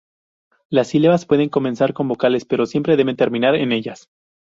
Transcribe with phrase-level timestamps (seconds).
[0.71, 4.09] Las sílabas pueden comenzar con vocales, pero siempre deben terminar en ellas.